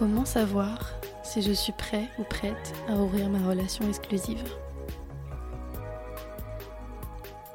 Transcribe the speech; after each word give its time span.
Comment 0.00 0.24
savoir 0.24 0.98
si 1.22 1.42
je 1.42 1.52
suis 1.52 1.74
prêt 1.74 2.08
ou 2.18 2.22
prête 2.22 2.72
à 2.88 2.96
ouvrir 2.96 3.28
ma 3.28 3.46
relation 3.46 3.86
exclusive? 3.86 4.42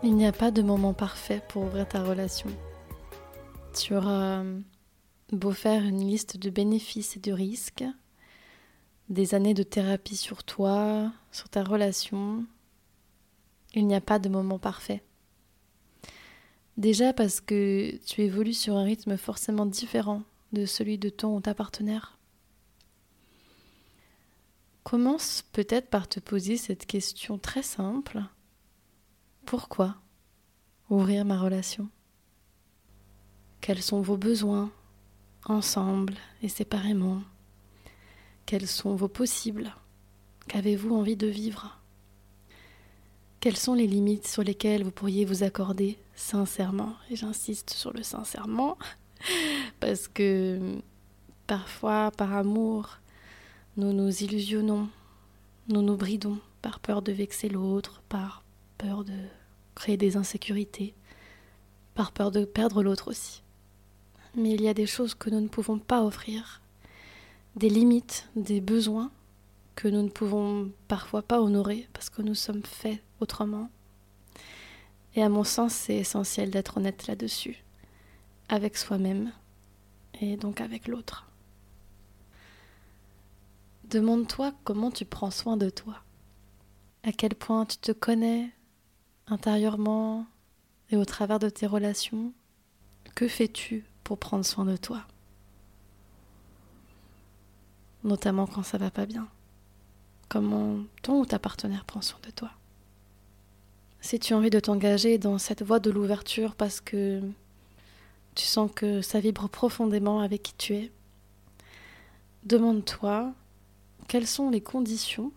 Il 0.03 0.13
n'y 0.13 0.27
a 0.27 0.31
pas 0.31 0.51
de 0.51 0.61
moment 0.61 0.93
parfait 0.93 1.41
pour 1.49 1.63
ouvrir 1.63 1.87
ta 1.87 2.03
relation. 2.03 2.51
Tu 3.73 3.95
auras 3.95 4.43
beau 5.31 5.53
faire 5.53 5.81
une 5.81 6.07
liste 6.07 6.37
de 6.37 6.51
bénéfices 6.51 7.17
et 7.17 7.19
de 7.19 7.31
risques, 7.31 7.83
des 9.09 9.33
années 9.33 9.55
de 9.55 9.63
thérapie 9.63 10.15
sur 10.15 10.43
toi, 10.43 11.11
sur 11.31 11.49
ta 11.49 11.63
relation, 11.63 12.45
il 13.73 13.87
n'y 13.87 13.95
a 13.95 14.01
pas 14.01 14.19
de 14.19 14.29
moment 14.29 14.59
parfait. 14.59 15.01
Déjà 16.77 17.11
parce 17.11 17.41
que 17.41 17.97
tu 18.05 18.21
évolues 18.21 18.53
sur 18.53 18.77
un 18.77 18.83
rythme 18.83 19.17
forcément 19.17 19.65
différent 19.65 20.21
de 20.53 20.67
celui 20.67 20.99
de 20.99 21.09
ton 21.09 21.35
ou 21.35 21.41
ta 21.41 21.55
partenaire. 21.55 22.15
Commence 24.85 25.41
peut-être 25.51 25.89
par 25.89 26.07
te 26.07 26.19
poser 26.19 26.57
cette 26.57 26.85
question 26.85 27.39
très 27.39 27.63
simple. 27.63 28.21
Pourquoi 29.43 29.95
ouvrir 30.91 31.25
ma 31.25 31.39
relation? 31.39 31.89
Quels 33.61 33.81
sont 33.81 34.01
vos 34.01 34.15
besoins, 34.15 34.71
ensemble 35.45 36.13
et 36.43 36.49
séparément? 36.49 37.23
Quels 38.45 38.67
sont 38.67 38.95
vos 38.95 39.07
possibles? 39.07 39.73
Qu'avez-vous 40.47 40.95
envie 40.95 41.17
de 41.17 41.25
vivre? 41.25 41.79
Quelles 43.39 43.57
sont 43.57 43.73
les 43.73 43.87
limites 43.87 44.27
sur 44.27 44.43
lesquelles 44.43 44.83
vous 44.83 44.91
pourriez 44.91 45.25
vous 45.25 45.41
accorder 45.41 45.97
sincèrement? 46.13 46.93
Et 47.09 47.15
j'insiste 47.15 47.71
sur 47.71 47.91
le 47.91 48.03
sincèrement, 48.03 48.77
parce 49.79 50.07
que 50.07 50.77
parfois, 51.47 52.11
par 52.15 52.33
amour, 52.33 52.99
nous 53.77 53.91
nous 53.91 54.23
illusionnons, 54.23 54.87
nous 55.67 55.81
nous 55.81 55.97
bridons 55.97 56.39
par 56.61 56.79
peur 56.79 57.01
de 57.01 57.11
vexer 57.11 57.49
l'autre, 57.49 58.01
par 58.07 58.43
peur 58.77 59.03
de 59.03 59.17
créer 59.75 59.97
des 59.97 60.15
insécurités, 60.15 60.93
par 61.93 62.13
peur 62.13 62.31
de 62.31 62.45
perdre 62.45 62.83
l'autre 62.83 63.09
aussi. 63.09 63.43
Mais 64.33 64.51
il 64.51 64.61
y 64.61 64.69
a 64.69 64.73
des 64.73 64.85
choses 64.85 65.13
que 65.13 65.29
nous 65.29 65.41
ne 65.41 65.49
pouvons 65.49 65.77
pas 65.77 66.03
offrir, 66.03 66.61
des 67.57 67.69
limites, 67.69 68.29
des 68.37 68.61
besoins 68.61 69.11
que 69.75 69.89
nous 69.89 70.03
ne 70.03 70.09
pouvons 70.09 70.71
parfois 70.87 71.21
pas 71.21 71.41
honorer 71.41 71.87
parce 71.91 72.09
que 72.09 72.21
nous 72.21 72.35
sommes 72.35 72.63
faits 72.63 73.01
autrement. 73.19 73.69
Et 75.15 75.23
à 75.23 75.27
mon 75.27 75.43
sens, 75.43 75.73
c'est 75.73 75.95
essentiel 75.95 76.49
d'être 76.49 76.77
honnête 76.77 77.07
là-dessus, 77.07 77.61
avec 78.47 78.77
soi-même 78.77 79.33
et 80.21 80.37
donc 80.37 80.61
avec 80.61 80.87
l'autre. 80.87 81.27
Demande-toi 83.95 84.53
comment 84.65 84.91
tu 84.91 85.05
prends 85.05 85.31
soin 85.31 85.55
de 85.55 85.69
toi. 85.69 86.01
À 87.03 87.13
quel 87.13 87.33
point 87.33 87.65
tu 87.65 87.77
te 87.77 87.93
connais 87.93 88.51
intérieurement 89.25 90.27
et 90.89 90.97
au 90.97 91.05
travers 91.05 91.39
de 91.39 91.47
tes 91.47 91.65
relations. 91.65 92.33
Que 93.15 93.29
fais-tu 93.29 93.85
pour 94.03 94.17
prendre 94.17 94.43
soin 94.43 94.65
de 94.65 94.75
toi? 94.75 95.07
Notamment 98.03 98.47
quand 98.47 98.63
ça 98.63 98.77
va 98.77 98.91
pas 98.91 99.05
bien. 99.05 99.29
Comment 100.27 100.79
ton 101.01 101.21
ou 101.21 101.25
ta 101.25 101.39
partenaire 101.39 101.85
prend 101.85 102.01
soin 102.01 102.19
de 102.23 102.31
toi? 102.31 102.51
Si 104.01 104.19
tu 104.19 104.33
as 104.33 104.37
envie 104.37 104.49
de 104.49 104.59
t'engager 104.59 105.17
dans 105.17 105.37
cette 105.37 105.63
voie 105.63 105.79
de 105.79 105.89
l'ouverture 105.89 106.55
parce 106.55 106.81
que 106.81 107.21
tu 108.35 108.43
sens 108.43 108.69
que 108.75 109.01
ça 109.01 109.21
vibre 109.21 109.47
profondément 109.47 110.19
avec 110.19 110.43
qui 110.43 110.53
tu 110.55 110.73
es, 110.73 110.91
demande-toi 112.43 113.33
quelles 114.07 114.27
sont 114.27 114.49
les 114.49 114.61
conditions 114.61 115.31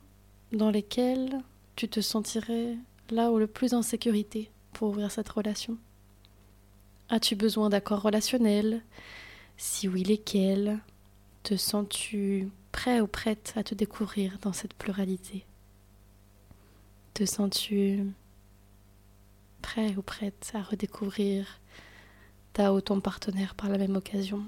dans 0.52 0.70
lesquelles 0.70 1.40
tu 1.76 1.88
te 1.88 2.00
sentirais 2.00 2.76
là 3.10 3.30
où 3.30 3.38
le 3.38 3.46
plus 3.46 3.74
en 3.74 3.82
sécurité 3.82 4.50
pour 4.72 4.88
ouvrir 4.88 5.10
cette 5.10 5.28
relation? 5.28 5.78
As-tu 7.08 7.36
besoin 7.36 7.70
d'accords 7.70 8.02
relationnels? 8.02 8.82
Si 9.56 9.88
oui, 9.88 10.02
lesquels? 10.02 10.78
Te 11.42 11.56
sens-tu 11.56 12.50
prêt 12.72 13.00
ou 13.00 13.06
prête 13.06 13.54
à 13.56 13.62
te 13.62 13.74
découvrir 13.74 14.38
dans 14.42 14.52
cette 14.52 14.74
pluralité? 14.74 15.46
Te 17.14 17.24
sens-tu 17.24 18.04
prêt 19.62 19.96
ou 19.96 20.02
prête 20.02 20.50
à 20.54 20.62
redécouvrir 20.62 21.60
ta 22.52 22.74
ou 22.74 22.80
ton 22.80 23.00
partenaire 23.00 23.54
par 23.54 23.70
la 23.70 23.78
même 23.78 23.96
occasion? 23.96 24.44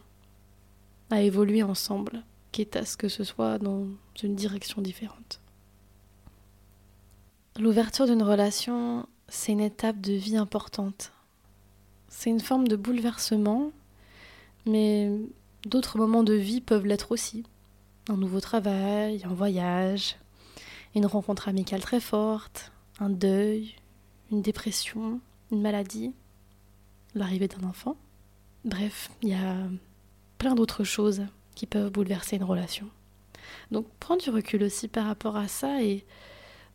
À 1.08 1.22
évoluer 1.22 1.62
ensemble? 1.62 2.22
Quitte 2.52 2.76
à 2.76 2.84
ce 2.84 2.96
que 2.96 3.08
ce 3.08 3.24
soit 3.24 3.58
dans 3.58 3.86
une 4.22 4.34
direction 4.34 4.82
différente. 4.82 5.40
L'ouverture 7.58 8.06
d'une 8.06 8.22
relation, 8.22 9.06
c'est 9.28 9.52
une 9.52 9.60
étape 9.60 10.00
de 10.00 10.12
vie 10.12 10.36
importante. 10.36 11.12
C'est 12.08 12.30
une 12.30 12.40
forme 12.40 12.68
de 12.68 12.76
bouleversement, 12.76 13.72
mais 14.66 15.10
d'autres 15.66 15.98
moments 15.98 16.22
de 16.22 16.34
vie 16.34 16.60
peuvent 16.60 16.86
l'être 16.86 17.12
aussi. 17.12 17.44
Un 18.08 18.16
nouveau 18.16 18.40
travail, 18.40 19.22
un 19.24 19.34
voyage, 19.34 20.16
une 20.94 21.06
rencontre 21.06 21.48
amicale 21.48 21.80
très 21.80 22.00
forte, 22.00 22.72
un 22.98 23.10
deuil, 23.10 23.74
une 24.30 24.42
dépression, 24.42 25.20
une 25.52 25.60
maladie, 25.60 26.12
l'arrivée 27.14 27.48
d'un 27.48 27.66
enfant. 27.68 27.96
Bref, 28.64 29.10
il 29.22 29.30
y 29.30 29.34
a 29.34 29.56
plein 30.38 30.54
d'autres 30.54 30.84
choses 30.84 31.22
qui 31.54 31.66
peuvent 31.66 31.90
bouleverser 31.90 32.36
une 32.36 32.44
relation. 32.44 32.88
Donc 33.70 33.86
prends 33.98 34.16
du 34.16 34.30
recul 34.30 34.62
aussi 34.62 34.88
par 34.88 35.06
rapport 35.06 35.36
à 35.36 35.48
ça 35.48 35.82
et 35.82 36.04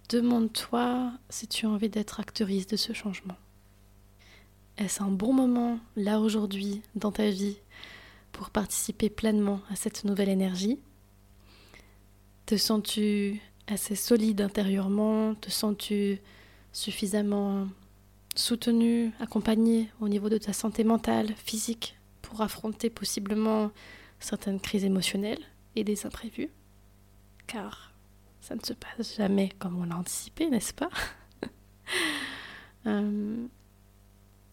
demande-toi 0.10 1.12
si 1.30 1.48
tu 1.48 1.66
as 1.66 1.70
envie 1.70 1.90
d'être 1.90 2.20
actrice 2.20 2.68
de 2.68 2.78
ce 2.78 2.94
changement. 2.94 3.36
Est-ce 4.78 5.02
un 5.02 5.12
bon 5.12 5.34
moment, 5.34 5.80
là 5.96 6.20
aujourd'hui, 6.20 6.82
dans 6.96 7.12
ta 7.12 7.30
vie, 7.30 7.58
pour 8.32 8.50
participer 8.50 9.10
pleinement 9.10 9.62
à 9.72 9.76
cette 9.76 10.04
nouvelle 10.04 10.28
énergie? 10.30 10.80
Te 12.46 12.58
sens-tu 12.58 13.42
assez 13.68 13.96
solide 13.96 14.42
intérieurement? 14.42 15.34
Te 15.36 15.50
sens-tu 15.50 16.20
suffisamment 16.74 17.68
soutenu, 18.36 19.14
accompagné 19.22 19.90
au 20.02 20.10
niveau 20.10 20.28
de 20.28 20.38
ta 20.38 20.52
santé 20.52 20.84
mentale, 20.84 21.34
physique, 21.38 21.96
pour 22.22 22.42
affronter 22.42 22.90
possiblement 22.90 23.72
certaines 24.26 24.60
crises 24.60 24.84
émotionnelles 24.84 25.44
et 25.76 25.84
des 25.84 26.06
imprévus, 26.06 26.50
car 27.48 27.94
ça 28.42 28.56
ne 28.56 28.62
se 28.62 28.74
passe 28.74 29.16
jamais 29.16 29.50
comme 29.60 29.80
on 29.80 29.86
l'a 29.86 29.98
anticipé, 29.98 30.50
n'est-ce 30.50 30.74
pas? 30.74 30.90
Euh, 32.88 33.48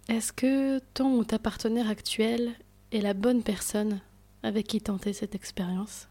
Est-ce 0.09 0.33
que 0.33 0.79
ton 0.95 1.19
ou 1.19 1.25
ta 1.25 1.39
partenaire 1.39 1.91
actuel 1.91 2.55
est 2.91 3.03
la 3.03 3.13
bonne 3.13 3.43
personne 3.43 4.01
avec 4.43 4.69
qui 4.69 4.81
tenter 4.81 5.13
cette 5.13 5.35
expérience? 5.35 6.09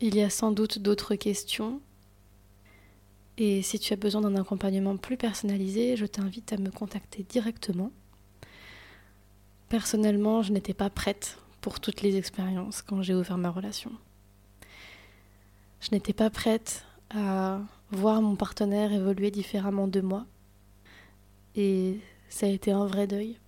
Il 0.00 0.14
y 0.14 0.20
a 0.20 0.28
sans 0.28 0.52
doute 0.52 0.80
d'autres 0.80 1.14
questions. 1.14 1.80
Et 3.38 3.62
si 3.62 3.78
tu 3.78 3.94
as 3.94 3.96
besoin 3.96 4.20
d'un 4.20 4.36
accompagnement 4.36 4.98
plus 4.98 5.16
personnalisé, 5.16 5.96
je 5.96 6.04
t'invite 6.04 6.52
à 6.52 6.58
me 6.58 6.70
contacter 6.70 7.22
directement 7.22 7.90
Personnellement, 9.72 10.42
je 10.42 10.52
n'étais 10.52 10.74
pas 10.74 10.90
prête 10.90 11.38
pour 11.62 11.80
toutes 11.80 12.02
les 12.02 12.18
expériences 12.18 12.82
quand 12.82 13.00
j'ai 13.00 13.14
ouvert 13.14 13.38
ma 13.38 13.48
relation. 13.48 13.90
Je 15.80 15.88
n'étais 15.92 16.12
pas 16.12 16.28
prête 16.28 16.84
à 17.08 17.58
voir 17.90 18.20
mon 18.20 18.36
partenaire 18.36 18.92
évoluer 18.92 19.30
différemment 19.30 19.88
de 19.88 20.02
moi. 20.02 20.26
Et 21.56 22.00
ça 22.28 22.44
a 22.44 22.50
été 22.50 22.70
un 22.70 22.84
vrai 22.84 23.06
deuil. 23.06 23.38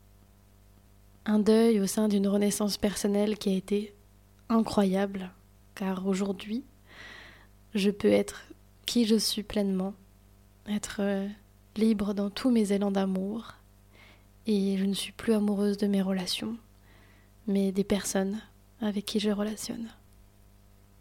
Un 1.26 1.40
deuil 1.40 1.78
au 1.78 1.86
sein 1.86 2.08
d'une 2.08 2.26
renaissance 2.26 2.78
personnelle 2.78 3.36
qui 3.36 3.50
a 3.50 3.54
été 3.54 3.94
incroyable, 4.48 5.30
car 5.74 6.06
aujourd'hui, 6.06 6.64
je 7.74 7.90
peux 7.90 8.10
être 8.10 8.46
qui 8.86 9.04
je 9.04 9.16
suis 9.16 9.42
pleinement, 9.42 9.92
être 10.70 11.00
euh, 11.00 11.28
libre 11.76 12.14
dans 12.14 12.30
tous 12.30 12.50
mes 12.50 12.72
élans 12.72 12.92
d'amour, 12.92 13.56
et 14.46 14.76
je 14.76 14.84
ne 14.84 14.94
suis 14.94 15.12
plus 15.12 15.34
amoureuse 15.34 15.78
de 15.78 15.86
mes 15.86 16.02
relations, 16.02 16.56
mais 17.46 17.72
des 17.72 17.84
personnes 17.84 18.40
avec 18.80 19.04
qui 19.04 19.20
je 19.20 19.30
relationne. 19.30 19.88